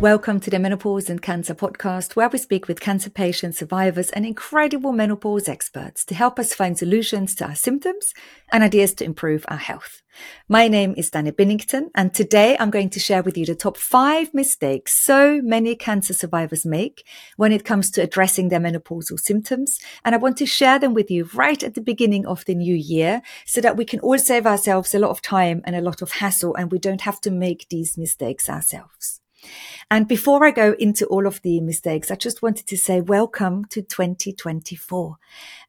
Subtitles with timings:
[0.00, 4.26] Welcome to the Menopause and Cancer podcast, where we speak with cancer patients, survivors, and
[4.26, 8.12] incredible menopause experts to help us find solutions to our symptoms
[8.52, 10.02] and ideas to improve our health.
[10.46, 13.78] My name is Dani Binnington, and today I'm going to share with you the top
[13.78, 17.06] five mistakes so many cancer survivors make
[17.38, 19.80] when it comes to addressing their menopausal symptoms.
[20.04, 22.76] And I want to share them with you right at the beginning of the new
[22.76, 26.02] year so that we can all save ourselves a lot of time and a lot
[26.02, 29.22] of hassle, and we don't have to make these mistakes ourselves.
[29.90, 33.64] And before I go into all of the mistakes, I just wanted to say welcome
[33.66, 35.16] to 2024.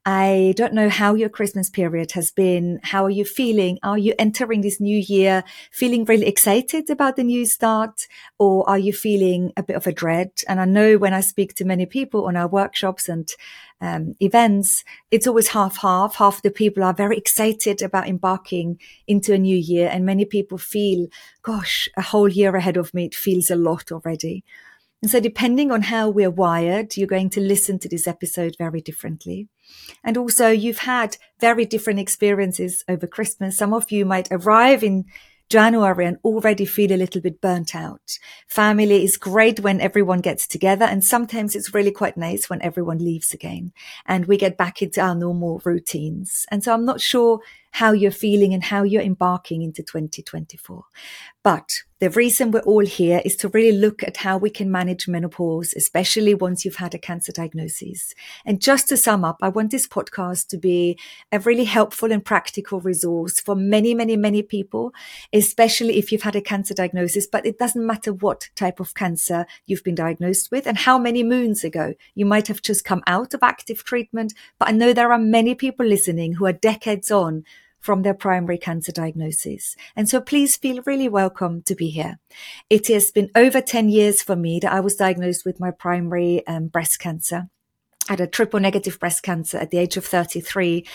[0.08, 2.80] I don't know how your Christmas period has been.
[2.84, 3.80] How are you feeling?
[3.82, 8.78] Are you entering this new year feeling really excited about the new start or are
[8.78, 10.30] you feeling a bit of a dread?
[10.48, 13.28] And I know when I speak to many people on our workshops and
[13.82, 16.16] um, events, it's always half half.
[16.16, 20.58] Half the people are very excited about embarking into a new year, and many people
[20.58, 21.08] feel,
[21.42, 24.44] gosh, a whole year ahead of me, it feels a lot already.
[25.02, 28.82] And so, depending on how we're wired, you're going to listen to this episode very
[28.82, 29.48] differently.
[30.04, 33.58] And also, you've had very different experiences over Christmas.
[33.58, 35.06] Some of you might arrive in
[35.50, 38.18] January and already feel a little bit burnt out.
[38.48, 42.98] Family is great when everyone gets together and sometimes it's really quite nice when everyone
[42.98, 43.72] leaves again
[44.06, 46.46] and we get back into our normal routines.
[46.50, 47.40] And so I'm not sure
[47.72, 50.84] how you're feeling and how you're embarking into 2024.
[51.44, 55.08] But the reason we're all here is to really look at how we can manage
[55.08, 58.14] menopause, especially once you've had a cancer diagnosis.
[58.46, 61.00] And just to sum up, I want this podcast to be
[61.32, 64.94] a really helpful and practical resource for many, many, many people,
[65.34, 69.48] especially if you've had a cancer diagnosis, but it doesn't matter what type of cancer
[69.66, 71.96] you've been diagnosed with and how many moons ago.
[72.14, 75.56] You might have just come out of active treatment, but I know there are many
[75.56, 77.46] people listening who are decades on
[77.86, 79.76] from their primary cancer diagnosis.
[79.96, 82.18] And so please feel really welcome to be here.
[82.68, 86.46] It has been over 10 years for me that I was diagnosed with my primary
[86.48, 87.48] um, breast cancer.
[88.08, 90.86] Had a triple negative breast cancer at the age of 33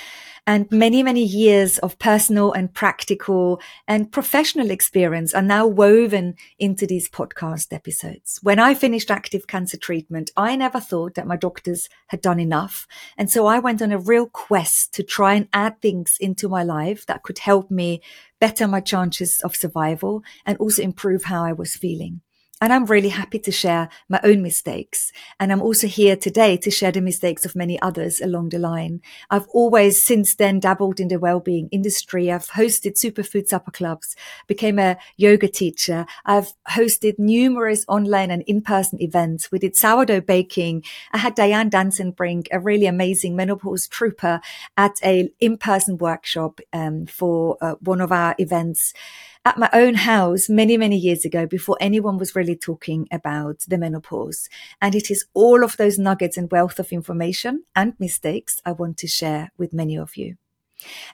[0.46, 6.86] and many, many years of personal and practical and professional experience are now woven into
[6.86, 8.38] these podcast episodes.
[8.42, 12.86] When I finished active cancer treatment, I never thought that my doctors had done enough.
[13.16, 16.62] And so I went on a real quest to try and add things into my
[16.62, 18.00] life that could help me
[18.40, 22.22] better my chances of survival and also improve how I was feeling.
[22.60, 25.12] And I'm really happy to share my own mistakes.
[25.38, 29.00] And I'm also here today to share the mistakes of many others along the line.
[29.30, 32.30] I've always since then dabbled in the well-being industry.
[32.30, 34.14] I've hosted superfood supper clubs,
[34.46, 36.04] became a yoga teacher.
[36.26, 39.50] I've hosted numerous online and in-person events.
[39.50, 40.84] We did sourdough baking.
[41.12, 44.40] I had Diane Danson bring a really amazing menopause trooper
[44.76, 48.92] at a in-person workshop um, for uh, one of our events
[49.44, 53.78] at my own house many, many years ago before anyone was really talking about the
[53.78, 54.48] menopause.
[54.80, 58.98] And it is all of those nuggets and wealth of information and mistakes I want
[58.98, 60.36] to share with many of you.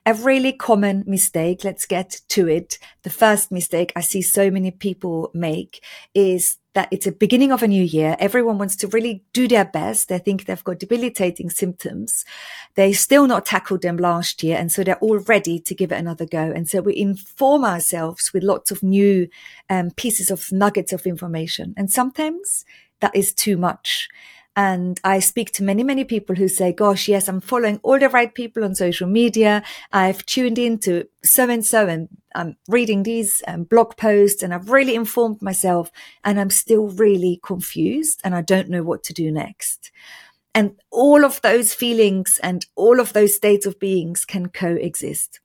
[0.04, 2.78] A really common mistake, let's get to it.
[3.03, 5.82] The first mistake I see so many people make
[6.14, 8.16] is that it's a beginning of a new year.
[8.19, 10.10] Everyone wants to really do their best.
[10.10, 12.26] They think they've got debilitating symptoms.
[12.75, 14.59] They still not tackled them last year.
[14.59, 16.53] And so they're all ready to give it another go.
[16.54, 19.26] And so we inform ourselves with lots of new
[19.70, 21.72] um, pieces of nuggets of information.
[21.78, 22.66] And sometimes
[23.00, 24.10] that is too much.
[24.56, 28.09] And I speak to many, many people who say, gosh, yes, I'm following all the
[28.09, 29.62] right people on social media.
[29.93, 34.55] I've tuned in to so and so and I'm reading these um, blog posts and
[34.55, 35.91] I've really informed myself
[36.25, 39.93] and I'm still really confused and I don't know what to do next.
[40.55, 45.41] And all of those feelings and all of those states of beings can coexist.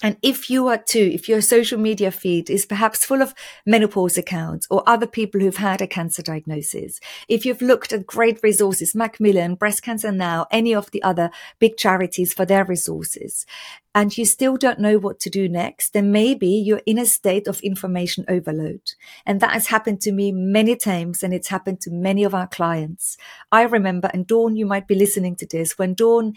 [0.00, 3.34] And if you are too, if your social media feed is perhaps full of
[3.66, 8.38] menopause accounts or other people who've had a cancer diagnosis, if you've looked at great
[8.42, 13.44] resources, Macmillan, Breast Cancer Now, any of the other big charities for their resources,
[13.92, 17.48] and you still don't know what to do next, then maybe you're in a state
[17.48, 18.82] of information overload.
[19.26, 22.46] And that has happened to me many times and it's happened to many of our
[22.46, 23.16] clients.
[23.50, 26.34] I remember, and Dawn, you might be listening to this, when Dawn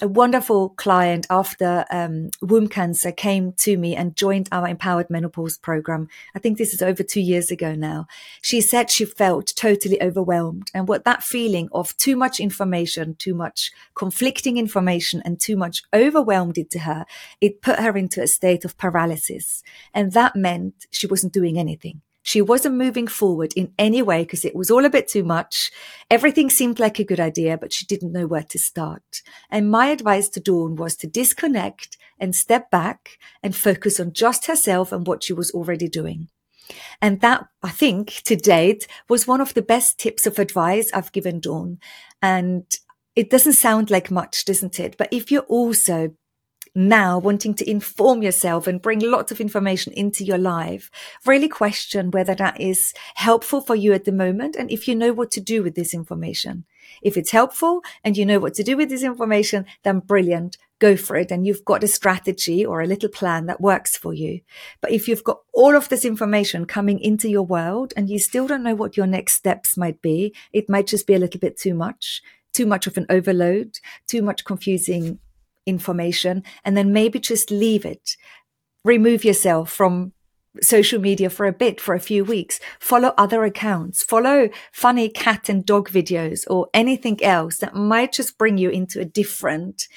[0.00, 5.58] a wonderful client after um, womb cancer came to me and joined our empowered menopause
[5.58, 6.08] program.
[6.34, 8.06] I think this is over two years ago now.
[8.42, 13.34] She said she felt totally overwhelmed and what that feeling of too much information, too
[13.34, 17.04] much conflicting information and too much overwhelmed did to her,
[17.40, 19.62] it put her into a state of paralysis.
[19.92, 22.02] And that meant she wasn't doing anything.
[22.22, 25.70] She wasn't moving forward in any way because it was all a bit too much.
[26.10, 29.22] Everything seemed like a good idea, but she didn't know where to start.
[29.50, 34.46] And my advice to Dawn was to disconnect and step back and focus on just
[34.46, 36.28] herself and what she was already doing.
[37.00, 41.12] And that, I think, to date was one of the best tips of advice I've
[41.12, 41.78] given Dawn.
[42.20, 42.64] And
[43.16, 44.96] it doesn't sound like much, doesn't it?
[44.98, 46.14] But if you're also
[46.78, 50.90] now wanting to inform yourself and bring lots of information into your life,
[51.26, 55.12] really question whether that is helpful for you at the moment and if you know
[55.12, 56.64] what to do with this information.
[57.02, 60.56] If it's helpful and you know what to do with this information, then brilliant.
[60.78, 61.32] Go for it.
[61.32, 64.40] And you've got a strategy or a little plan that works for you.
[64.80, 68.46] But if you've got all of this information coming into your world and you still
[68.46, 71.58] don't know what your next steps might be, it might just be a little bit
[71.58, 72.22] too much,
[72.54, 75.18] too much of an overload, too much confusing
[75.68, 78.16] information and then maybe just leave it.
[78.84, 80.12] Remove yourself from
[80.60, 82.58] social media for a bit, for a few weeks.
[82.80, 84.02] Follow other accounts.
[84.02, 89.00] Follow funny cat and dog videos or anything else that might just bring you into
[89.00, 89.88] a different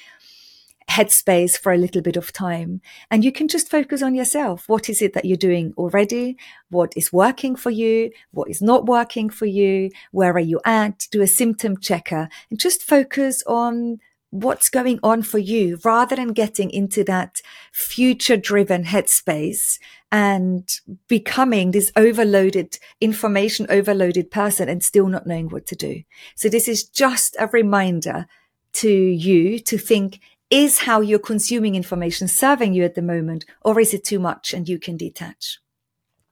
[0.90, 2.80] headspace for a little bit of time.
[3.10, 4.68] And you can just focus on yourself.
[4.68, 6.36] What is it that you're doing already?
[6.70, 8.10] What is working for you?
[8.32, 9.90] What is not working for you?
[10.10, 11.06] Where are you at?
[11.10, 14.00] Do a symptom checker and just focus on
[14.32, 19.78] what's going on for you rather than getting into that future driven headspace
[20.10, 26.02] and becoming this overloaded information overloaded person and still not knowing what to do.
[26.34, 28.26] So this is just a reminder
[28.74, 33.78] to you to think, is how you're consuming information serving you at the moment, or
[33.78, 35.58] is it too much and you can detach?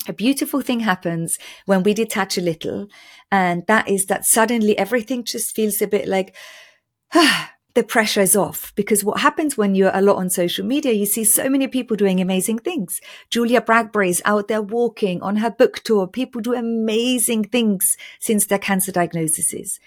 [0.09, 2.89] A beautiful thing happens when we detach a little.
[3.31, 6.35] And that is that suddenly everything just feels a bit like,
[7.15, 10.93] ah, the pressure is off because what happens when you're a lot on social media,
[10.93, 13.01] you see so many people doing amazing things.
[13.31, 16.07] Julia Bradbury is out there walking on her book tour.
[16.07, 19.79] People do amazing things since their cancer diagnoses.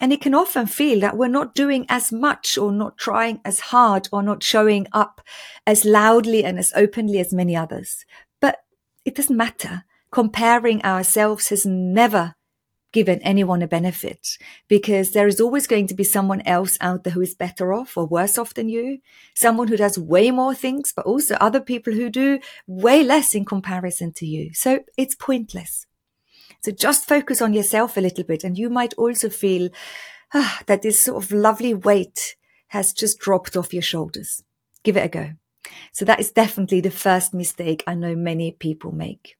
[0.00, 3.60] And it can often feel that we're not doing as much or not trying as
[3.60, 5.20] hard or not showing up
[5.66, 8.06] as loudly and as openly as many others.
[8.40, 8.58] But
[9.04, 9.84] it doesn't matter.
[10.10, 12.34] Comparing ourselves has never
[12.92, 14.38] given anyone a benefit
[14.68, 17.96] because there is always going to be someone else out there who is better off
[17.96, 18.98] or worse off than you.
[19.34, 23.44] Someone who does way more things, but also other people who do way less in
[23.44, 24.52] comparison to you.
[24.54, 25.86] So it's pointless.
[26.62, 29.70] So just focus on yourself a little bit and you might also feel
[30.34, 32.36] ah, that this sort of lovely weight
[32.68, 34.42] has just dropped off your shoulders.
[34.82, 35.30] Give it a go.
[35.92, 39.36] So that is definitely the first mistake I know many people make.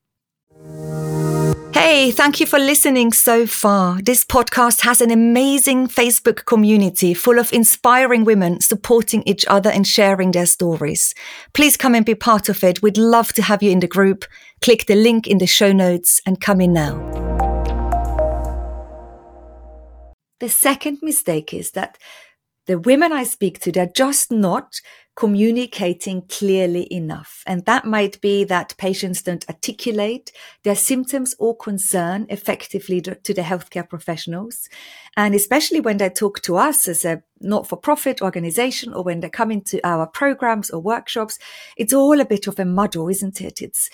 [1.73, 4.01] Hey, thank you for listening so far.
[4.03, 9.87] This podcast has an amazing Facebook community full of inspiring women supporting each other and
[9.87, 11.15] sharing their stories.
[11.53, 12.83] Please come and be part of it.
[12.83, 14.25] We'd love to have you in the group.
[14.61, 16.95] Click the link in the show notes and come in now.
[20.41, 21.99] The second mistake is that
[22.67, 24.81] the women I speak to, they're just not
[25.17, 27.43] communicating clearly enough.
[27.47, 33.43] And that might be that patients don't articulate their symptoms or concern effectively to the
[33.43, 34.69] healthcare professionals.
[35.17, 39.21] And especially when they talk to us as a not for profit organization or when
[39.21, 41.39] they come into our programs or workshops,
[41.77, 43.61] it's all a bit of a muddle, isn't it?
[43.61, 43.91] It's,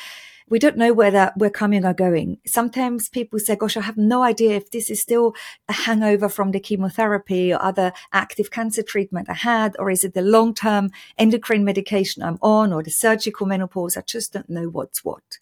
[0.49, 2.39] we don't know whether we're coming or going.
[2.47, 5.35] Sometimes people say, gosh, I have no idea if this is still
[5.69, 10.15] a hangover from the chemotherapy or other active cancer treatment I had, or is it
[10.15, 13.97] the long term endocrine medication I'm on or the surgical menopause?
[13.97, 15.39] I just don't know what's what.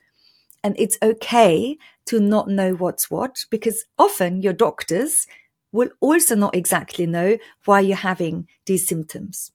[0.63, 5.27] And it's okay to not know what's what because often your doctors
[5.71, 9.53] will also not exactly know why you're having these symptoms.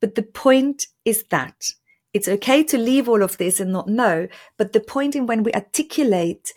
[0.00, 1.72] But the point is that
[2.12, 4.28] it's okay to leave all of this and not know.
[4.56, 6.52] But the point in when we articulate,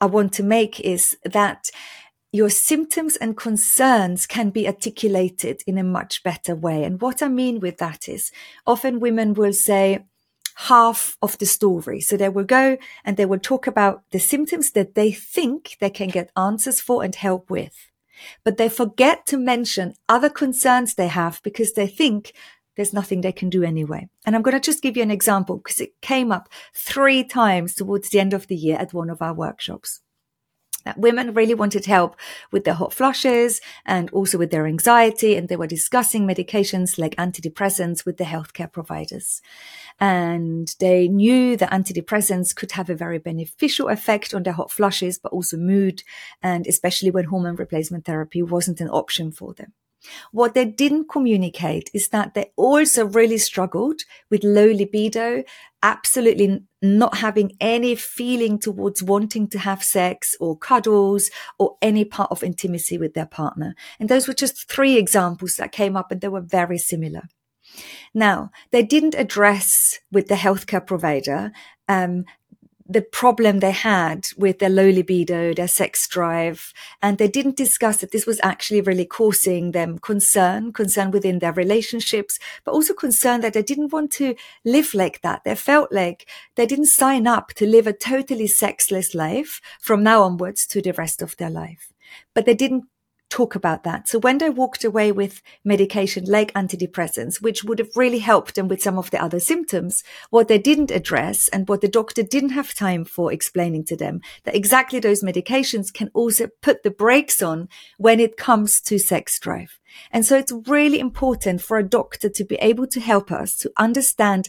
[0.00, 1.70] I want to make is that
[2.32, 6.84] your symptoms and concerns can be articulated in a much better way.
[6.84, 8.30] And what I mean with that is
[8.66, 10.04] often women will say,
[10.56, 12.00] half of the story.
[12.00, 15.90] So they will go and they will talk about the symptoms that they think they
[15.90, 17.90] can get answers for and help with.
[18.42, 22.32] But they forget to mention other concerns they have because they think
[22.76, 24.08] there's nothing they can do anyway.
[24.24, 27.74] And I'm going to just give you an example because it came up three times
[27.74, 30.00] towards the end of the year at one of our workshops.
[30.86, 32.16] that women really wanted help
[32.52, 35.34] with their hot flushes and also with their anxiety.
[35.34, 39.42] And they were discussing medications like antidepressants with the healthcare providers.
[39.98, 45.18] And they knew that antidepressants could have a very beneficial effect on their hot flushes,
[45.18, 46.04] but also mood.
[46.40, 49.72] And especially when hormone replacement therapy wasn't an option for them.
[50.32, 55.42] What they didn't communicate is that they also really struggled with low libido,
[55.82, 62.30] absolutely not having any feeling towards wanting to have sex or cuddles or any part
[62.30, 63.74] of intimacy with their partner.
[63.98, 67.22] And those were just three examples that came up and they were very similar.
[68.14, 71.52] Now, they didn't address with the healthcare provider
[71.88, 72.24] um,
[72.88, 76.72] the problem they had with their low libido, their sex drive.
[77.02, 81.52] And they didn't discuss that this was actually really causing them concern, concern within their
[81.52, 85.42] relationships, but also concern that they didn't want to live like that.
[85.44, 90.22] They felt like they didn't sign up to live a totally sexless life from now
[90.22, 91.92] onwards to the rest of their life.
[92.34, 92.84] But they didn't
[93.28, 94.08] talk about that.
[94.08, 98.68] So when they walked away with medication like antidepressants, which would have really helped them
[98.68, 102.50] with some of the other symptoms, what they didn't address and what the doctor didn't
[102.50, 107.42] have time for explaining to them that exactly those medications can also put the brakes
[107.42, 107.68] on
[107.98, 109.80] when it comes to sex drive.
[110.12, 113.72] And so it's really important for a doctor to be able to help us to
[113.76, 114.48] understand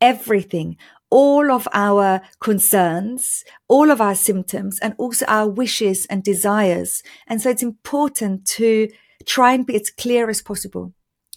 [0.00, 0.76] everything
[1.10, 7.02] all of our concerns, all of our symptoms, and also our wishes and desires.
[7.26, 8.88] And so it's important to
[9.24, 10.92] try and be as clear as possible.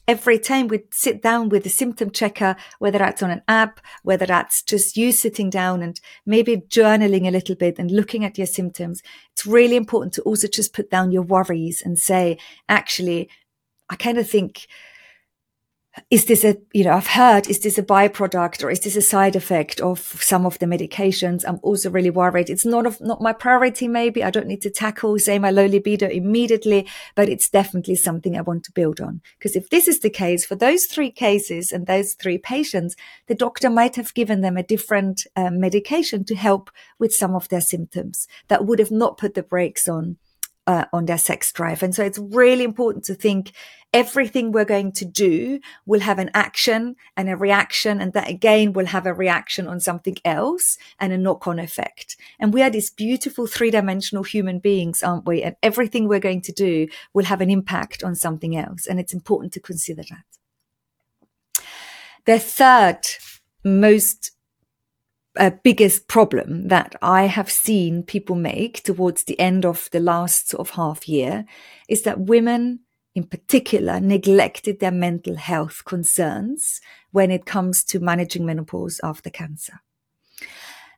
[0.07, 4.25] Every time we sit down with a symptom checker, whether that's on an app, whether
[4.25, 8.47] that's just you sitting down and maybe journaling a little bit and looking at your
[8.47, 9.01] symptoms,
[9.31, 12.37] it's really important to also just put down your worries and say,
[12.67, 13.29] actually,
[13.89, 14.67] I kind of think
[16.09, 19.01] is this a, you know, I've heard, is this a byproduct or is this a
[19.01, 21.43] side effect of some of the medications?
[21.45, 22.49] I'm also really worried.
[22.49, 23.87] It's not of, not my priority.
[23.87, 28.37] Maybe I don't need to tackle, say my low libido immediately, but it's definitely something
[28.37, 29.21] I want to build on.
[29.37, 32.95] Because if this is the case for those three cases and those three patients,
[33.27, 37.49] the doctor might have given them a different um, medication to help with some of
[37.49, 40.17] their symptoms that would have not put the brakes on
[40.67, 41.83] uh, on their sex drive.
[41.83, 43.51] And so it's really important to think
[43.93, 47.99] everything we're going to do will have an action and a reaction.
[47.99, 52.15] And that again will have a reaction on something else and a knock on effect.
[52.39, 55.43] And we are these beautiful three dimensional human beings, aren't we?
[55.43, 58.85] And everything we're going to do will have an impact on something else.
[58.85, 60.25] And it's important to consider that.
[62.25, 62.99] The third
[63.63, 64.31] most
[65.37, 70.49] uh, biggest problem that I have seen people make towards the end of the last
[70.49, 71.45] sort of half year
[71.87, 72.81] is that women
[73.15, 79.81] in particular neglected their mental health concerns when it comes to managing menopause after cancer.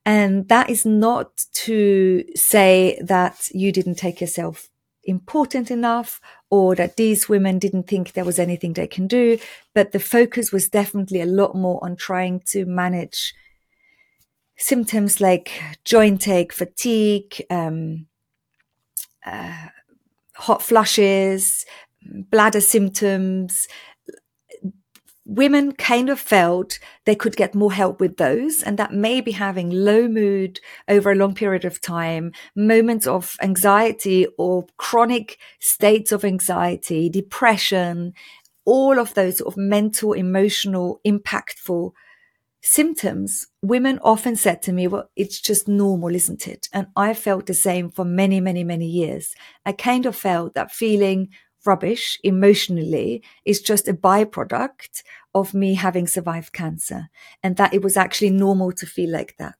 [0.06, 4.68] And that is not to say that you didn't take yourself
[5.06, 9.38] important enough or that these women didn't think there was anything they can do,
[9.74, 13.34] but the focus was definitely a lot more on trying to manage
[14.58, 18.08] symptoms like joint ache, fatigue, um,
[19.26, 19.68] uh,
[20.36, 21.66] hot flushes,
[22.06, 23.68] bladder symptoms.
[25.26, 29.70] Women kind of felt they could get more help with those and that maybe having
[29.70, 36.26] low mood over a long period of time, moments of anxiety or chronic states of
[36.26, 38.14] anxiety, depression,
[38.66, 41.94] all of those sort of mental, emotional, impactful
[42.64, 46.70] symptoms, women often said to me, well, it's just normal, isn't it?
[46.72, 49.36] And I felt the same for many, many, many years.
[49.66, 51.30] I kind of felt that feeling
[51.66, 55.04] rubbish emotionally is just a byproduct
[55.36, 57.10] of me having survived cancer
[57.42, 59.58] and that it was actually normal to feel like that.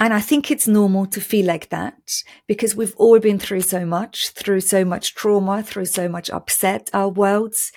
[0.00, 3.86] And I think it's normal to feel like that because we've all been through so
[3.86, 6.90] much, through so much trauma, through so much upset.
[6.92, 7.70] Our worlds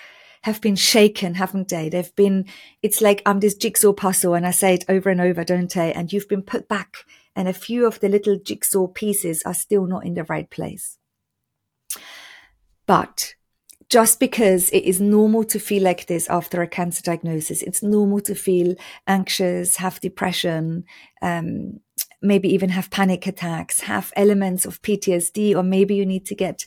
[0.48, 1.88] have been shaken, haven't they?
[1.88, 2.46] They've been,
[2.82, 5.86] it's like I'm this jigsaw puzzle and I say it over and over, don't I?
[5.86, 6.96] And you've been put back
[7.36, 10.98] and a few of the little jigsaw pieces are still not in the right place.
[12.84, 13.34] But
[13.88, 18.20] just because it is normal to feel like this after a cancer diagnosis, it's normal
[18.22, 18.74] to feel
[19.06, 20.84] anxious, have depression,
[21.22, 21.80] um,
[22.20, 26.64] maybe even have panic attacks, have elements of PTSD, or maybe you need to get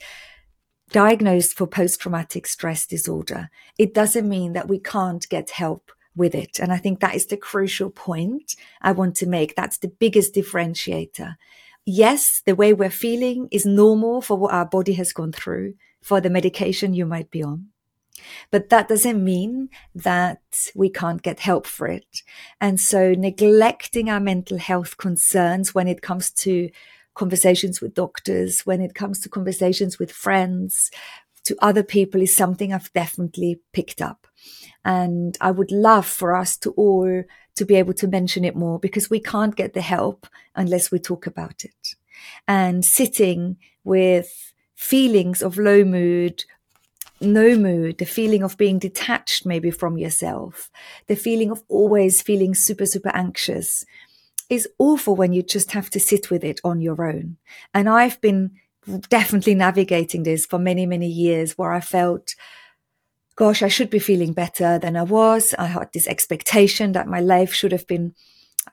[0.91, 6.59] diagnosed for post-traumatic stress disorder, it doesn't mean that we can't get help with it.
[6.59, 9.55] And I think that is the crucial point I want to make.
[9.55, 11.35] That's the biggest differentiator.
[11.85, 16.21] Yes, the way we're feeling is normal for what our body has gone through, for
[16.21, 17.67] the medication you might be on.
[18.51, 20.41] But that doesn't mean that
[20.75, 22.21] we can't get help for it.
[22.59, 26.69] And so neglecting our mental health concerns when it comes to
[27.13, 30.91] conversations with doctors, when it comes to conversations with friends,
[31.43, 34.27] to other people is something I've definitely picked up.
[34.85, 37.23] And I would love for us to all
[37.55, 40.99] to be able to mention it more because we can't get the help unless we
[40.99, 41.95] talk about it.
[42.47, 46.45] And sitting with feelings of low mood,
[47.19, 50.71] no mood, the feeling of being detached maybe from yourself,
[51.07, 53.85] the feeling of always feeling super, super anxious
[54.51, 57.37] is awful when you just have to sit with it on your own.
[57.73, 58.51] And I've been
[59.09, 62.35] definitely navigating this for many, many years where I felt,
[63.37, 65.55] gosh, I should be feeling better than I was.
[65.57, 68.13] I had this expectation that my life should have been,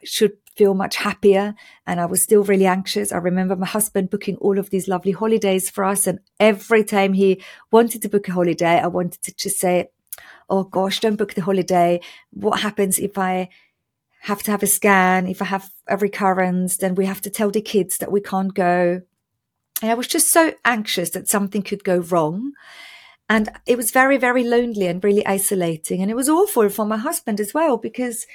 [0.03, 1.55] should feel much happier.
[1.87, 3.13] And I was still really anxious.
[3.13, 6.09] I remember my husband booking all of these lovely holidays for us.
[6.09, 9.91] And every time he wanted to book a holiday, I wanted to just say,
[10.51, 12.01] Oh gosh, don't book the holiday.
[12.31, 13.51] What happens if I
[14.23, 15.27] have to have a scan?
[15.27, 18.55] If I have a recurrence, then we have to tell the kids that we can't
[18.55, 19.03] go.
[19.81, 22.53] And I was just so anxious that something could go wrong.
[23.29, 26.01] And it was very, very lonely and really isolating.
[26.03, 28.27] And it was awful for my husband as well, because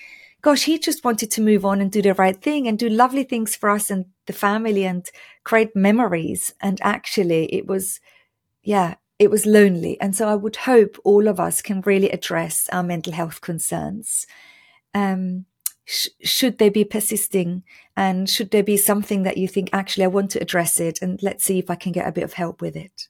[0.44, 3.24] gosh, he just wanted to move on and do the right thing and do lovely
[3.24, 5.10] things for us and the family and
[5.44, 6.54] create memories.
[6.62, 8.02] And actually it was,
[8.62, 10.00] yeah, it was lonely.
[10.02, 14.28] And so I would hope all of us can really address our mental health concerns.
[14.94, 15.46] Um,
[15.86, 17.63] sh- should they be persisting
[17.96, 21.22] and should there be something that you think actually I want to address it and
[21.22, 23.08] let's see if I can get a bit of help with it.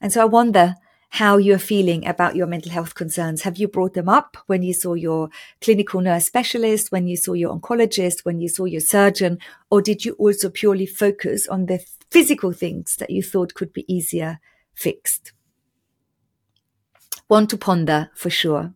[0.00, 0.74] And so I wonder
[1.10, 3.42] how you're feeling about your mental health concerns.
[3.42, 5.30] Have you brought them up when you saw your
[5.60, 9.38] clinical nurse specialist, when you saw your oncologist, when you saw your surgeon,
[9.70, 13.90] or did you also purely focus on the physical things that you thought could be
[13.92, 14.38] easier
[14.74, 15.32] fixed?
[17.26, 18.74] One to ponder for sure.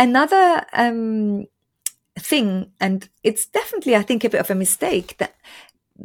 [0.00, 1.46] Another um,
[2.18, 5.34] thing, and it's definitely, I think, a bit of a mistake that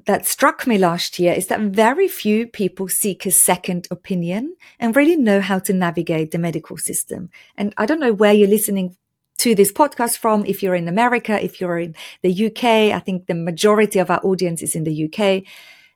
[0.05, 4.95] that struck me last year is that very few people seek a second opinion and
[4.95, 7.29] really know how to navigate the medical system.
[7.57, 8.97] And I don't know where you're listening
[9.37, 10.45] to this podcast from.
[10.45, 14.19] If you're in America, if you're in the UK, I think the majority of our
[14.23, 15.43] audience is in the UK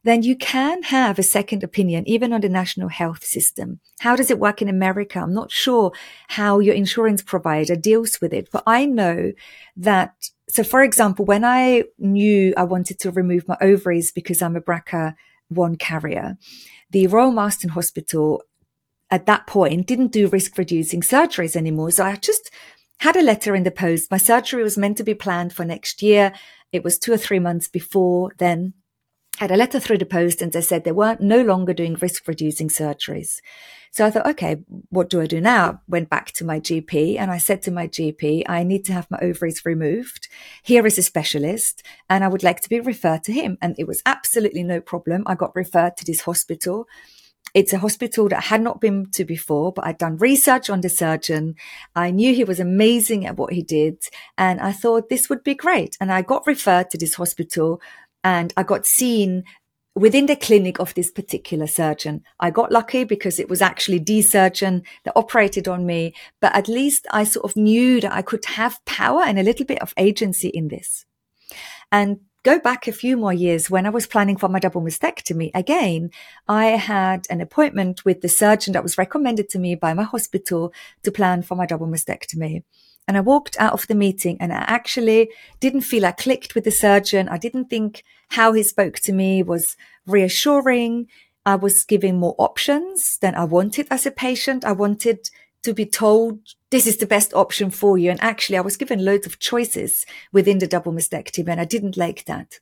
[0.04, 3.80] then you can have a second opinion, even on the national health system.
[4.00, 5.20] How does it work in America?
[5.20, 5.92] I'm not sure
[6.30, 9.34] how your insurance provider deals with it, but I know
[9.76, 10.14] that.
[10.50, 14.62] So, for example, when I knew I wanted to remove my ovaries because I'm a
[14.62, 16.38] BRCA1 carrier,
[16.92, 18.44] the Royal Marsden Hospital
[19.10, 21.92] at that point didn't do risk reducing surgeries anymore.
[21.92, 22.52] So I just
[23.00, 24.12] had a letter in the post.
[24.12, 26.34] My surgery was meant to be planned for next year.
[26.72, 28.74] It was two or three months before then
[29.38, 32.28] had a letter through the post and they said they weren't no longer doing risk
[32.28, 33.40] reducing surgeries.
[33.92, 34.58] So I thought, okay,
[34.90, 35.82] what do I do now?
[35.88, 39.10] Went back to my GP and I said to my GP, I need to have
[39.10, 40.28] my ovaries removed.
[40.64, 43.58] Here is a specialist and I would like to be referred to him.
[43.62, 45.24] And it was absolutely no problem.
[45.26, 46.88] I got referred to this hospital.
[47.54, 50.82] It's a hospital that I had not been to before, but I'd done research on
[50.82, 51.56] the surgeon.
[51.96, 54.04] I knew he was amazing at what he did.
[54.38, 55.98] And I thought this would be great.
[56.02, 57.82] And I got referred to this hospital
[58.28, 59.46] and I got seen
[59.96, 62.26] within the clinic of this particular surgeon.
[62.42, 66.68] I got lucky because it was actually the surgeon that operated on me, but at
[66.68, 69.94] least I sort of knew that I could have power and a little bit of
[69.96, 71.06] agency in this.
[71.90, 75.50] And go back a few more years when I was planning for my double mastectomy,
[75.56, 76.10] again,
[76.50, 80.74] I had an appointment with the surgeon that was recommended to me by my hospital
[81.04, 82.64] to plan for my double mastectomy.
[83.08, 86.66] And I walked out of the meeting and I actually didn't feel I clicked with
[86.66, 87.30] the surgeon.
[87.30, 91.08] I didn't think how he spoke to me was reassuring.
[91.46, 94.66] I was giving more options than I wanted as a patient.
[94.66, 95.30] I wanted
[95.64, 96.40] to be told
[96.70, 98.12] this is the best option for you.
[98.12, 101.98] And actually I was given loads of choices within the double mastectomy and I didn't
[101.98, 102.60] like that.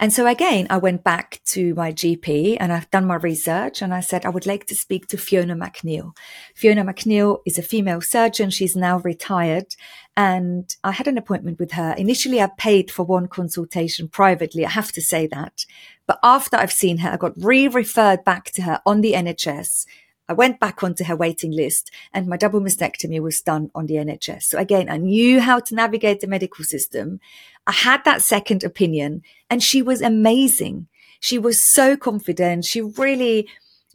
[0.00, 3.94] And so again, I went back to my GP and I've done my research and
[3.94, 6.16] I said, I would like to speak to Fiona MacNeill.
[6.54, 8.50] Fiona MacNeill is a female surgeon.
[8.50, 9.74] She's now retired.
[10.16, 11.94] And I had an appointment with her.
[11.98, 14.64] Initially, I paid for one consultation privately.
[14.64, 15.66] I have to say that.
[16.06, 19.86] But after I've seen her, I got re-referred back to her on the NHS
[20.26, 23.94] I went back onto her waiting list and my double mastectomy was done on the
[23.94, 24.44] NHS.
[24.44, 27.20] So again, I knew how to navigate the medical system.
[27.66, 30.88] I had that second opinion and she was amazing.
[31.20, 32.64] She was so confident.
[32.64, 33.48] She really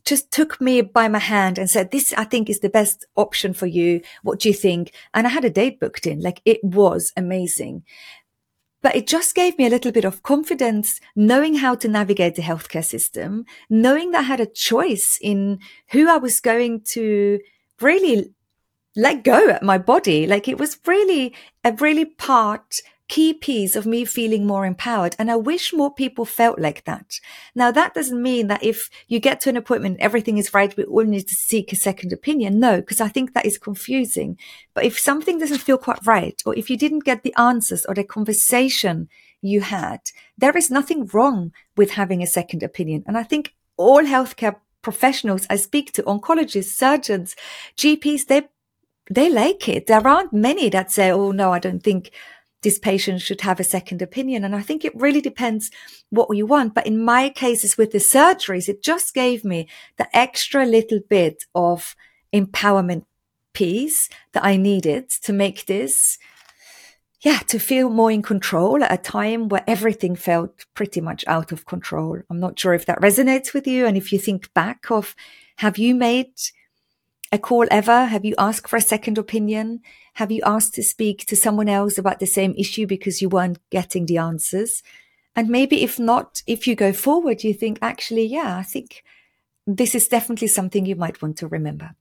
[0.06, 3.54] just took me by my hand and said, this, I think is the best option
[3.54, 4.02] for you.
[4.24, 4.92] What do you think?
[5.14, 6.20] And I had a date booked in.
[6.22, 7.84] Like it was amazing.
[8.82, 12.42] But it just gave me a little bit of confidence, knowing how to navigate the
[12.42, 15.60] healthcare system, knowing that I had a choice in
[15.92, 17.40] who I was going to
[17.82, 18.34] really
[18.96, 20.26] let go at my body.
[20.26, 25.16] Like it was really a really part key piece of me feeling more empowered.
[25.20, 27.20] And I wish more people felt like that.
[27.56, 30.76] Now, that doesn't mean that if you get to an appointment, everything is right.
[30.78, 32.60] We all need to seek a second opinion.
[32.60, 34.38] No, because I think that is confusing.
[34.74, 37.96] But if something doesn't feel quite right, or if you didn't get the answers or
[37.96, 39.10] the conversation
[39.42, 40.00] you had,
[40.38, 43.04] there is nothing wrong with having a second opinion.
[43.08, 47.36] And I think all healthcare professionals I speak to, oncologists, surgeons,
[47.76, 48.44] GPs, they
[49.12, 49.88] they like it.
[49.88, 52.12] There aren't many that say, "Oh no, I don't think
[52.62, 54.44] this patient should have a second opinion.
[54.44, 55.72] And I think it really depends
[56.10, 56.74] what you want.
[56.74, 59.68] But in my cases with the surgeries, it just gave me
[59.98, 61.96] the extra little bit of
[62.34, 63.06] empowerment
[63.54, 66.18] piece that I needed to make this,
[67.22, 71.52] yeah, to feel more in control at a time where everything felt pretty much out
[71.52, 72.22] of control.
[72.30, 73.86] I'm not sure if that resonates with you.
[73.86, 75.16] And if you think back of,
[75.58, 76.34] have you made
[77.32, 78.06] a call ever?
[78.06, 79.82] Have you asked for a second opinion?
[80.16, 83.60] Have you asked to speak to someone else about the same issue because you weren't
[83.70, 84.84] getting the answers?
[85.36, 89.04] And maybe if not, if you go forward, you think, actually, yeah, I think
[89.66, 91.92] this is definitely something you might want to remember.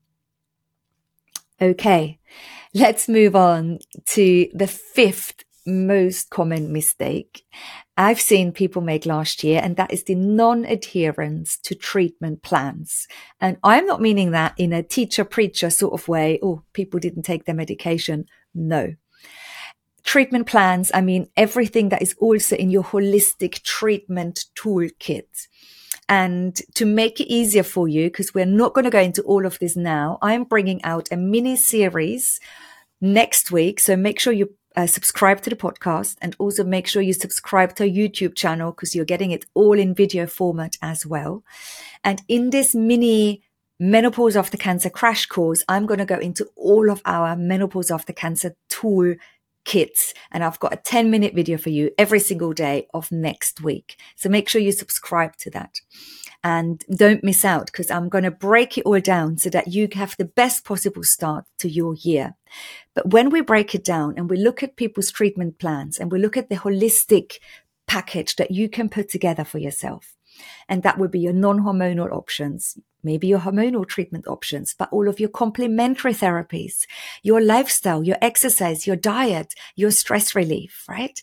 [1.61, 2.19] Okay,
[2.73, 7.45] let's move on to the fifth most common mistake
[7.99, 13.09] I've seen people make last year, and that is the non-adherence to treatment plans.
[13.41, 16.39] And I'm not meaning that in a teacher preacher sort of way.
[16.41, 18.27] Oh, people didn't take their medication.
[18.55, 18.95] No.
[20.05, 25.49] Treatment plans, I mean everything that is also in your holistic treatment toolkit.
[26.09, 29.45] And to make it easier for you, because we're not going to go into all
[29.45, 32.39] of this now, I'm bringing out a mini series
[33.01, 33.81] next week.
[33.81, 37.75] So make sure you uh, subscribe to the podcast and also make sure you subscribe
[37.75, 41.43] to our YouTube channel because you're getting it all in video format as well.
[42.05, 43.43] And in this mini
[43.81, 48.12] menopause after cancer crash course, I'm going to go into all of our menopause after
[48.12, 49.17] cancer tool
[49.64, 50.14] kits.
[50.31, 54.01] And I've got a 10 minute video for you every single day of next week.
[54.14, 55.81] So make sure you subscribe to that
[56.44, 59.88] and don't miss out because I'm going to break it all down so that you
[59.94, 62.35] have the best possible start to your year.
[62.94, 66.18] But when we break it down and we look at people's treatment plans and we
[66.18, 67.38] look at the holistic
[67.87, 70.14] package that you can put together for yourself,
[70.68, 75.18] and that would be your non-hormonal options, maybe your hormonal treatment options, but all of
[75.18, 76.87] your complementary therapies,
[77.24, 81.20] your lifestyle, your exercise, your diet, your stress relief, right?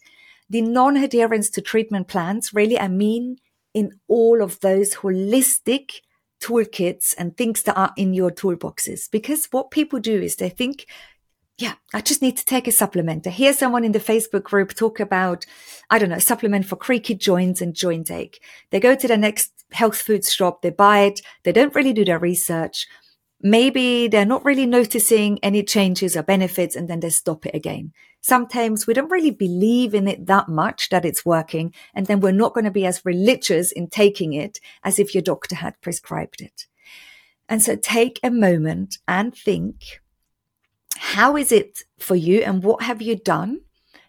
[0.49, 3.37] The non-adherence to treatment plans, really, I mean
[3.75, 5.99] in all of those holistic
[6.41, 9.11] toolkits and things that are in your toolboxes.
[9.11, 10.87] Because what people do is they think,
[11.57, 13.27] yeah, I just need to take a supplement.
[13.27, 15.45] I hear someone in the Facebook group talk about,
[15.89, 18.41] I don't know, supplement for creaky joints and joint ache.
[18.71, 22.05] They go to the next health food shop, they buy it, they don't really do
[22.05, 22.87] their research.
[23.41, 27.91] Maybe they're not really noticing any changes or benefits and then they stop it again
[28.25, 31.71] sometimes we don't really believe in it that much that it's working.
[31.93, 35.21] And then we're not going to be as religious in taking it as if your
[35.21, 36.65] doctor had prescribed it.
[37.47, 40.01] And so take a moment and think,
[40.97, 43.61] how is it for you and what have you done?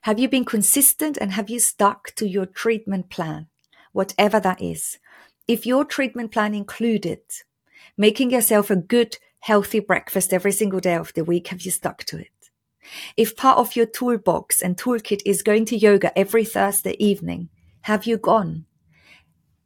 [0.03, 3.49] Have you been consistent and have you stuck to your treatment plan?
[3.93, 4.99] Whatever that is.
[5.47, 7.21] If your treatment plan included
[7.99, 12.05] making yourself a good, healthy breakfast every single day of the week, have you stuck
[12.05, 12.36] to it?
[13.17, 17.49] If part of your toolbox and toolkit is going to yoga every Thursday evening,
[17.83, 18.67] have you gone?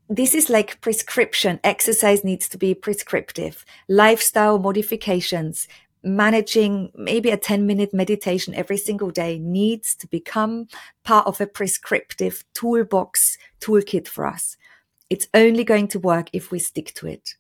[0.09, 1.61] This is like prescription.
[1.63, 3.65] Exercise needs to be prescriptive.
[3.89, 5.69] Lifestyle modifications,
[6.03, 10.67] managing maybe a 10 minute meditation every single day needs to become
[11.05, 14.57] part of a prescriptive toolbox toolkit for us.
[15.11, 17.37] It's only going to work if we stick to it.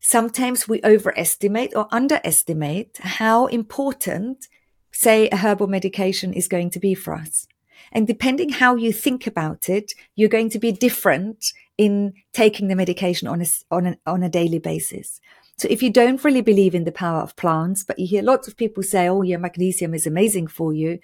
[0.00, 4.48] Sometimes we overestimate or underestimate how important,
[4.90, 7.46] say, a herbal medication is going to be for us.
[7.92, 12.76] And depending how you think about it, you're going to be different in taking the
[12.76, 15.20] medication on a, on a, on a daily basis.
[15.58, 18.48] So if you don't really believe in the power of plants, but you hear lots
[18.48, 20.98] of people say, oh, your magnesium is amazing for you,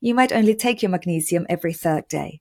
[0.00, 2.40] you might only take your magnesium every third day.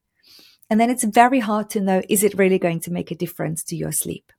[0.70, 3.64] And then it's very hard to know, is it really going to make a difference
[3.66, 4.34] to your sleep?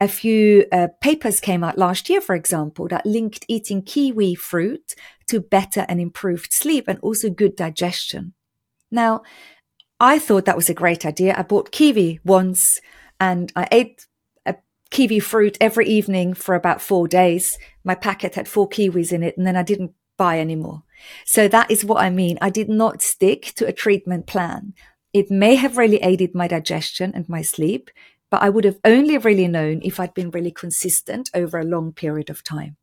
[0.00, 4.94] A few uh, papers came out last year, for example, that linked eating kiwi fruit
[5.26, 8.34] to better and improved sleep and also good digestion.
[8.90, 9.22] Now,
[10.00, 11.34] I thought that was a great idea.
[11.36, 12.80] I bought kiwi once
[13.20, 14.06] and I ate
[14.44, 14.56] a
[14.90, 17.58] kiwi fruit every evening for about four days.
[17.84, 20.82] My packet had four kiwis in it and then I didn't buy anymore.
[21.24, 22.38] So that is what I mean.
[22.40, 24.74] I did not stick to a treatment plan.
[25.12, 27.90] It may have really aided my digestion and my sleep,
[28.30, 31.92] but I would have only really known if I'd been really consistent over a long
[31.92, 32.76] period of time.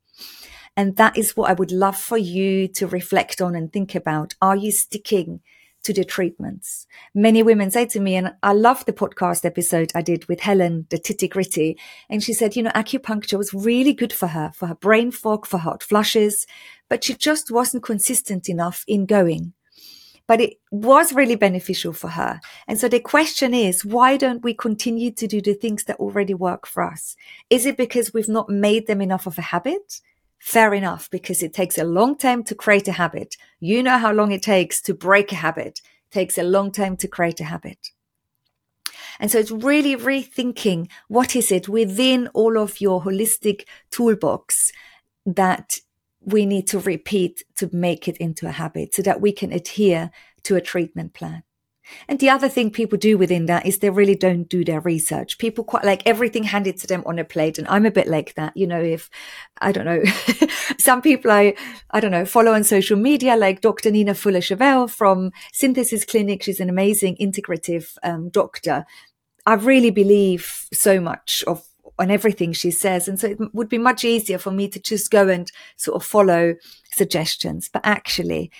[0.76, 4.34] And that is what I would love for you to reflect on and think about.
[4.40, 5.40] Are you sticking
[5.84, 6.86] to the treatments.
[7.14, 10.86] Many women say to me, and I love the podcast episode I did with Helen,
[10.90, 11.78] the titty gritty.
[12.08, 15.46] And she said, you know, acupuncture was really good for her, for her brain fog,
[15.46, 16.46] for hot flushes,
[16.88, 19.54] but she just wasn't consistent enough in going.
[20.26, 22.40] But it was really beneficial for her.
[22.68, 26.34] And so the question is, why don't we continue to do the things that already
[26.34, 27.16] work for us?
[27.50, 30.00] Is it because we've not made them enough of a habit?
[30.38, 33.36] Fair enough, because it takes a long time to create a habit.
[33.60, 35.80] You know how long it takes to break a habit.
[36.10, 37.90] It takes a long time to create a habit.
[39.20, 44.72] And so it's really rethinking what is it within all of your holistic toolbox
[45.26, 45.78] that
[46.24, 50.10] we need to repeat to make it into a habit so that we can adhere
[50.44, 51.42] to a treatment plan.
[52.08, 55.38] And the other thing people do within that is they really don't do their research.
[55.38, 57.58] People quite like everything handed to them on a plate.
[57.58, 58.56] And I'm a bit like that.
[58.56, 59.10] You know, if
[59.60, 60.02] I don't know,
[60.78, 61.54] some people I,
[61.90, 63.90] I don't know, follow on social media, like Dr.
[63.90, 66.42] Nina Fuller-Shavel from Synthesis Clinic.
[66.42, 68.84] She's an amazing integrative um, doctor.
[69.44, 71.66] I really believe so much of
[71.98, 73.08] on everything she says.
[73.08, 76.06] And so it would be much easier for me to just go and sort of
[76.06, 76.54] follow
[76.92, 77.68] suggestions.
[77.72, 78.50] But actually,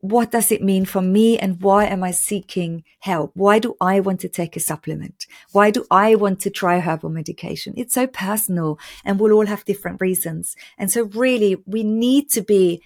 [0.00, 3.32] what does it mean for me and why am I seeking help?
[3.34, 5.26] Why do I want to take a supplement?
[5.52, 7.74] Why do I want to try herbal medication?
[7.76, 10.54] It's so personal and we'll all have different reasons.
[10.78, 12.82] And so really we need to be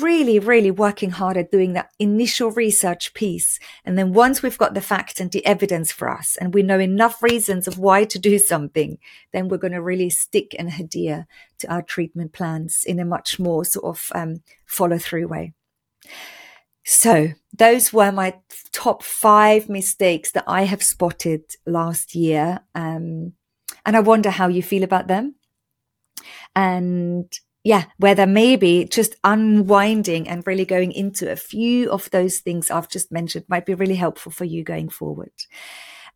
[0.00, 3.58] really, really working hard at doing that initial research piece.
[3.84, 6.78] And then once we've got the facts and the evidence for us and we know
[6.78, 8.98] enough reasons of why to do something,
[9.32, 11.26] then we're going to really stick and adhere
[11.58, 15.52] to our treatment plans in a much more sort of um, follow through way.
[16.84, 18.36] So those were my
[18.72, 22.60] top five mistakes that I have spotted last year.
[22.76, 23.32] Um,
[23.84, 25.34] and I wonder how you feel about them.
[26.54, 27.32] And
[27.66, 32.88] yeah, whether maybe just unwinding and really going into a few of those things I've
[32.88, 35.32] just mentioned might be really helpful for you going forward.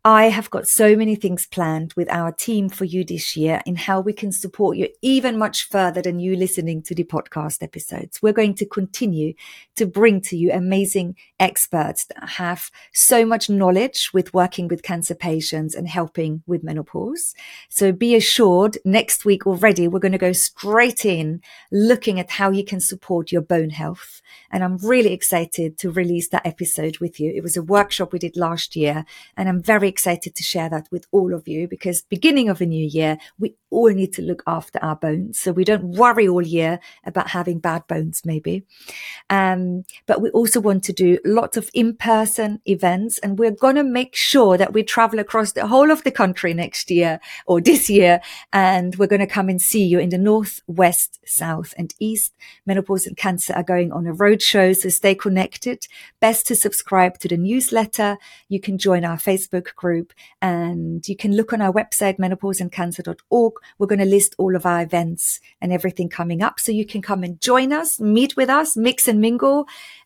[0.03, 3.75] I have got so many things planned with our team for you this year in
[3.75, 8.19] how we can support you even much further than you listening to the podcast episodes.
[8.19, 9.35] We're going to continue
[9.75, 15.13] to bring to you amazing experts that have so much knowledge with working with cancer
[15.13, 17.35] patients and helping with menopause.
[17.69, 22.49] So be assured next week already, we're going to go straight in looking at how
[22.49, 24.19] you can support your bone health.
[24.49, 27.31] And I'm really excited to release that episode with you.
[27.35, 29.05] It was a workshop we did last year
[29.37, 32.65] and I'm very excited to share that with all of you because beginning of a
[32.65, 35.39] new year, we all need to look after our bones.
[35.39, 38.63] So we don't worry all year about having bad bones, maybe.
[39.29, 43.83] Um, but we also want to do lots of in-person events and we're going to
[43.83, 47.89] make sure that we travel across the whole of the country next year or this
[47.89, 48.21] year.
[48.51, 52.33] And we're going to come and see you in the north, west, south and east.
[52.65, 54.75] Menopause and cancer are going on a roadshow.
[54.75, 55.87] So stay connected.
[56.19, 58.17] Best to subscribe to the newsletter.
[58.49, 63.53] You can join our Facebook group and you can look on our website, menopauseandcancer.org.
[63.77, 66.59] We're going to list all of our events and everything coming up.
[66.59, 69.65] So you can come and join us, meet with us, mix and mingle.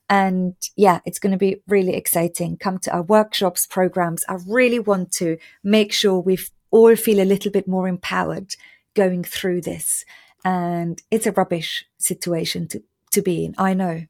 [0.09, 2.57] And yeah, it's going to be really exciting.
[2.57, 4.23] Come to our workshops, programs.
[4.29, 6.37] I really want to make sure we
[6.71, 8.55] all feel a little bit more empowered
[8.93, 10.05] going through this.
[10.45, 13.55] And it's a rubbish situation to, to be in.
[13.57, 14.05] I know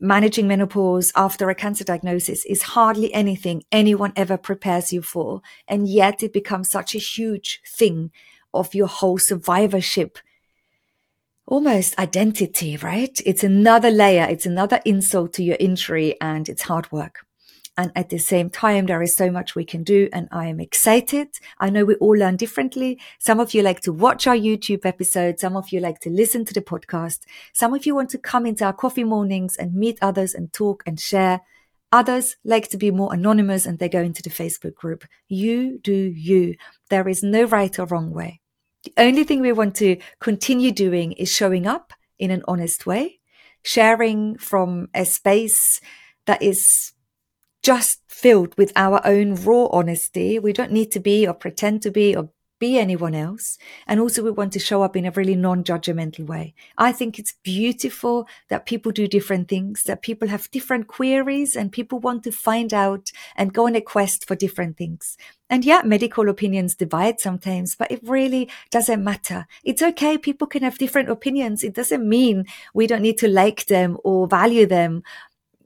[0.00, 5.42] managing menopause after a cancer diagnosis is hardly anything anyone ever prepares you for.
[5.68, 8.10] And yet it becomes such a huge thing
[8.54, 10.18] of your whole survivorship
[11.46, 13.20] almost identity, right?
[13.24, 14.24] It's another layer.
[14.24, 17.25] It's another insult to your injury and it's hard work.
[17.78, 20.08] And at the same time, there is so much we can do.
[20.12, 21.28] And I am excited.
[21.58, 22.98] I know we all learn differently.
[23.18, 25.42] Some of you like to watch our YouTube episodes.
[25.42, 27.20] Some of you like to listen to the podcast.
[27.52, 30.82] Some of you want to come into our coffee mornings and meet others and talk
[30.86, 31.42] and share.
[31.92, 35.04] Others like to be more anonymous and they go into the Facebook group.
[35.28, 36.56] You do you.
[36.88, 38.40] There is no right or wrong way.
[38.84, 43.20] The only thing we want to continue doing is showing up in an honest way,
[43.62, 45.80] sharing from a space
[46.26, 46.92] that is
[47.66, 50.38] just filled with our own raw honesty.
[50.38, 53.58] We don't need to be or pretend to be or be anyone else.
[53.88, 56.54] And also we want to show up in a really non-judgmental way.
[56.78, 61.72] I think it's beautiful that people do different things, that people have different queries and
[61.72, 65.16] people want to find out and go on a quest for different things.
[65.50, 69.44] And yeah, medical opinions divide sometimes, but it really doesn't matter.
[69.64, 70.18] It's okay.
[70.18, 71.64] People can have different opinions.
[71.64, 75.02] It doesn't mean we don't need to like them or value them.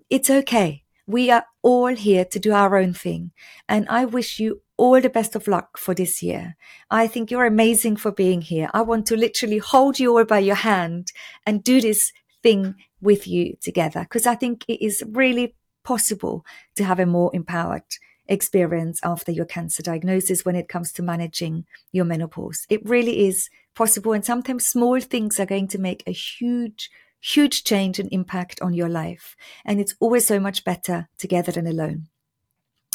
[0.08, 0.82] It's okay.
[1.10, 3.32] We are all here to do our own thing.
[3.68, 6.56] And I wish you all the best of luck for this year.
[6.88, 8.70] I think you're amazing for being here.
[8.72, 11.10] I want to literally hold you all by your hand
[11.44, 12.12] and do this
[12.44, 16.46] thing with you together because I think it is really possible
[16.76, 17.82] to have a more empowered
[18.28, 22.66] experience after your cancer diagnosis when it comes to managing your menopause.
[22.70, 24.12] It really is possible.
[24.12, 26.88] And sometimes small things are going to make a huge,
[27.20, 29.36] huge change and impact on your life.
[29.64, 32.08] And it's always so much better together than alone.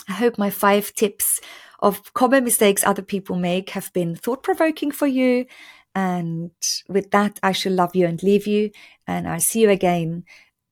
[0.07, 1.39] I hope my five tips
[1.79, 5.45] of common mistakes other people make have been thought provoking for you.
[5.93, 6.51] And
[6.87, 8.71] with that, I shall love you and leave you.
[9.07, 10.25] And I'll see you again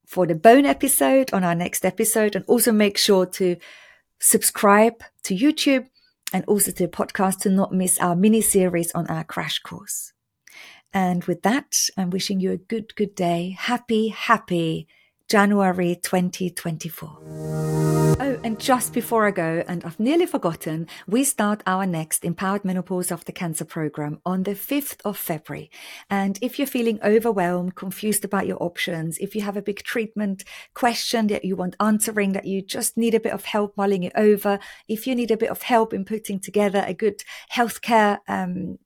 [0.06, 2.36] for the bone episode on our next episode.
[2.36, 3.56] And also make sure to
[4.20, 5.86] subscribe to YouTube
[6.32, 10.13] and also to the podcast to not miss our mini series on our crash course.
[10.94, 13.56] And with that, I'm wishing you a good, good day.
[13.58, 14.86] Happy, happy
[15.28, 17.18] January 2024.
[18.20, 22.64] Oh, and just before I go, and I've nearly forgotten, we start our next Empowered
[22.64, 25.68] Menopause After Cancer program on the 5th of February.
[26.08, 30.44] And if you're feeling overwhelmed, confused about your options, if you have a big treatment
[30.74, 34.12] question that you want answering, that you just need a bit of help mulling it
[34.14, 38.78] over, if you need a bit of help in putting together a good healthcare um,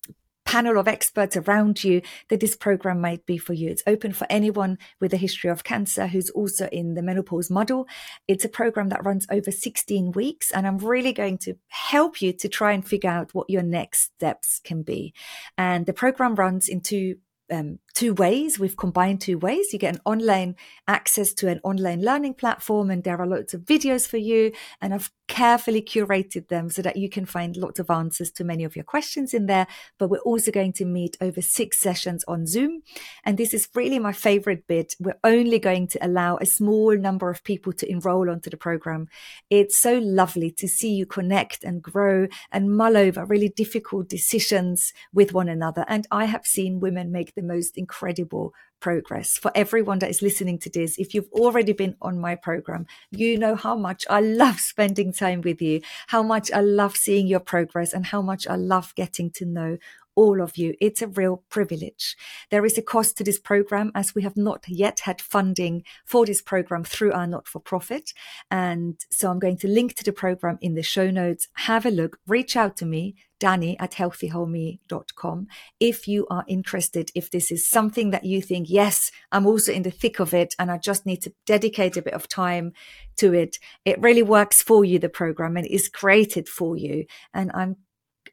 [0.49, 3.69] panel of experts around you that this program might be for you.
[3.69, 7.87] It's open for anyone with a history of cancer who's also in the menopause model.
[8.27, 12.33] It's a program that runs over 16 weeks, and I'm really going to help you
[12.33, 15.13] to try and figure out what your next steps can be.
[15.59, 17.17] And the program runs in two
[17.53, 18.61] um, two ways.
[18.61, 19.73] We've combined two ways.
[19.73, 20.55] You get an online
[20.87, 24.53] access to an online learning platform, and there are lots of videos for you.
[24.81, 28.63] And I've carefully curated them so that you can find lots of answers to many
[28.63, 29.67] of your questions in there.
[29.99, 32.83] But we're also going to meet over six sessions on Zoom.
[33.25, 34.95] And this is really my favorite bit.
[35.01, 39.09] We're only going to allow a small number of people to enroll onto the program.
[39.51, 44.93] It's so lovely to see you connect and grow and mull over really difficult decisions
[45.13, 45.85] with one another.
[45.89, 49.39] And I have seen women make the most incredible progress.
[49.39, 53.39] For everyone that is listening to this, if you've already been on my program, you
[53.39, 57.41] know how much I love spending time with you, how much I love seeing your
[57.41, 59.79] progress, and how much I love getting to know
[60.15, 60.75] all of you.
[60.81, 62.17] It's a real privilege.
[62.51, 66.27] There is a cost to this program as we have not yet had funding for
[66.27, 68.13] this program through our not for profit.
[68.51, 71.47] And so I'm going to link to the program in the show notes.
[71.69, 75.47] Have a look, reach out to me, Dani at healthywholeme.com.
[75.81, 79.83] If you are interested, if this is something that you think, yes, I'm also in
[79.83, 82.73] the thick of it and I just need to dedicate a bit of time
[83.17, 87.07] to it, it really works for you, the program, and is created for you.
[87.33, 87.77] And I'm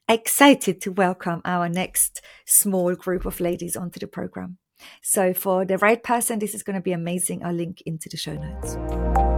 [0.08, 4.58] excited to welcome our next small group of ladies onto the program.
[5.02, 7.44] So, for the right person, this is going to be amazing.
[7.44, 9.35] I'll link into the show notes.